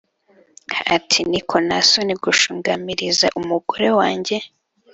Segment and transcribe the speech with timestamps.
[0.95, 4.35] ati” niko ntasoni gushungamiriza umugore wanjye